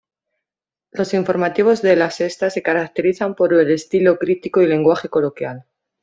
Los 0.89 1.13
informativos 1.13 1.83
de 1.83 1.95
La 1.95 2.09
Sexta 2.09 2.49
se 2.49 2.63
caracterizan 2.63 3.35
por 3.35 3.53
un 3.53 3.69
estilo 3.69 4.17
crítico 4.17 4.59
y 4.63 4.65
lenguaje 4.65 5.09
coloquial. 5.09 5.67